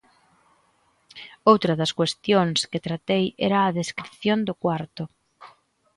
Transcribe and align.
Outra 1.51 1.73
das 1.79 1.91
cuestións 1.99 2.59
que 2.71 2.83
tratei 2.87 3.25
era 3.47 3.57
a 3.61 3.73
descrición 3.79 4.39
do 4.47 4.53
cuarto. 4.63 5.03